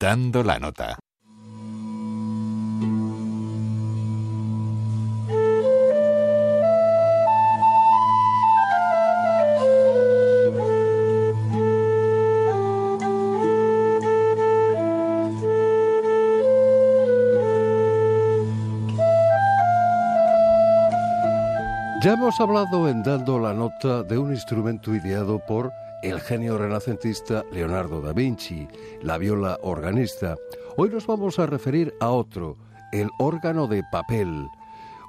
[0.00, 0.96] Dando la nota.
[22.04, 25.72] Ya hemos hablado en Dando la Nota de un instrumento ideado por
[26.02, 28.68] el genio renacentista Leonardo da Vinci,
[29.02, 30.36] la viola organista.
[30.76, 32.56] Hoy nos vamos a referir a otro,
[32.92, 34.46] el órgano de papel,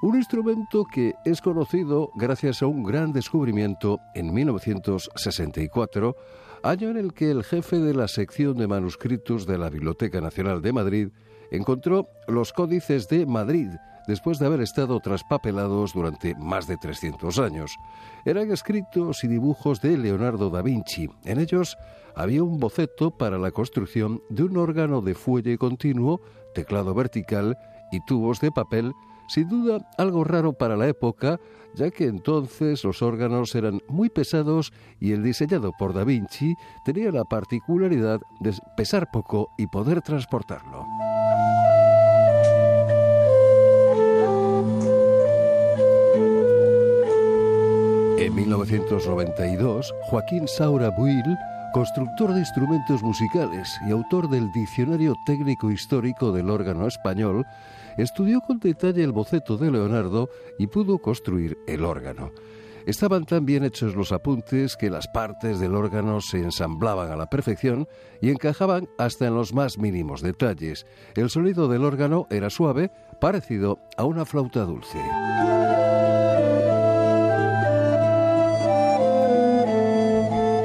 [0.00, 6.16] un instrumento que es conocido gracias a un gran descubrimiento en 1964,
[6.62, 10.62] año en el que el jefe de la sección de manuscritos de la Biblioteca Nacional
[10.62, 11.08] de Madrid
[11.50, 13.70] encontró los códices de Madrid,
[14.08, 17.76] después de haber estado traspapelados durante más de 300 años.
[18.24, 21.08] Eran escritos y dibujos de Leonardo da Vinci.
[21.24, 21.76] En ellos
[22.16, 26.20] había un boceto para la construcción de un órgano de fuelle continuo,
[26.54, 27.56] teclado vertical
[27.92, 28.92] y tubos de papel,
[29.28, 31.38] sin duda algo raro para la época,
[31.74, 37.12] ya que entonces los órganos eran muy pesados y el diseñado por Da Vinci tenía
[37.12, 40.86] la particularidad de pesar poco y poder transportarlo.
[48.70, 51.24] En 1992, Joaquín Saura Buil,
[51.72, 57.46] constructor de instrumentos musicales y autor del Diccionario Técnico Histórico del órgano español,
[57.96, 62.30] estudió con detalle el boceto de Leonardo y pudo construir el órgano.
[62.84, 67.30] Estaban tan bien hechos los apuntes que las partes del órgano se ensamblaban a la
[67.30, 67.88] perfección
[68.20, 70.84] y encajaban hasta en los más mínimos detalles.
[71.14, 74.98] El sonido del órgano era suave, parecido a una flauta dulce.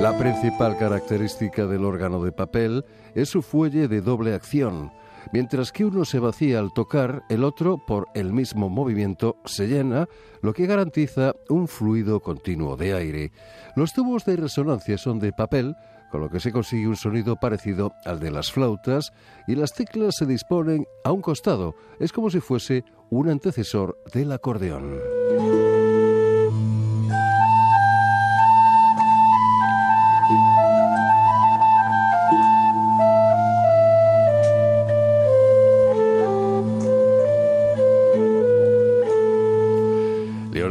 [0.00, 4.90] La principal característica del órgano de papel es su fuelle de doble acción.
[5.30, 10.08] Mientras que uno se vacía al tocar, el otro, por el mismo movimiento, se llena,
[10.40, 13.32] lo que garantiza un fluido continuo de aire.
[13.76, 15.76] Los tubos de resonancia son de papel,
[16.10, 19.12] con lo que se consigue un sonido parecido al de las flautas,
[19.46, 21.74] y las teclas se disponen a un costado.
[21.98, 24.98] Es como si fuese un antecesor del acordeón.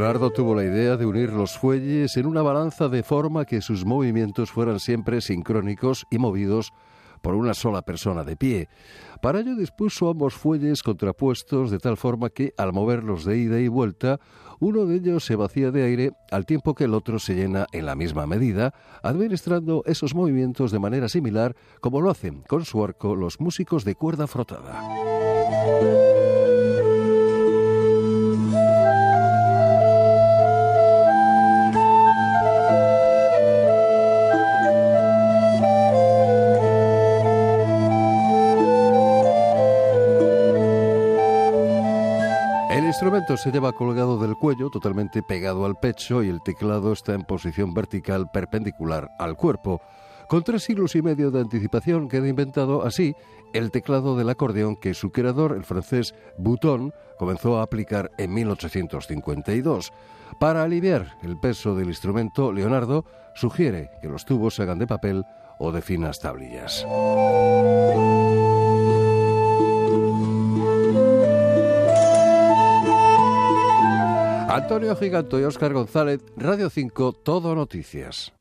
[0.09, 3.85] Leonardo tuvo la idea de unir los fuelles en una balanza de forma que sus
[3.85, 6.73] movimientos fueran siempre sincrónicos y movidos
[7.21, 8.69] por una sola persona de pie.
[9.21, 13.67] Para ello dispuso ambos fuelles contrapuestos de tal forma que al moverlos de ida y
[13.67, 14.19] vuelta,
[14.59, 17.85] uno de ellos se vacía de aire al tiempo que el otro se llena en
[17.85, 23.15] la misma medida, administrando esos movimientos de manera similar como lo hacen con su arco
[23.15, 24.81] los músicos de cuerda frotada.
[42.99, 47.23] Instrumento se lleva colgado del cuello, totalmente pegado al pecho, y el teclado está en
[47.23, 49.79] posición vertical perpendicular al cuerpo.
[50.27, 53.15] Con tres siglos y medio de anticipación queda inventado así
[53.53, 59.93] el teclado del acordeón que su creador, el francés Bouton, comenzó a aplicar en 1852.
[60.37, 65.23] Para aliviar el peso del instrumento, Leonardo sugiere que los tubos se hagan de papel
[65.57, 66.85] o de finas tablillas.
[74.49, 78.33] Antonio Giganto y Óscar González, Radio 5, Todo Noticias.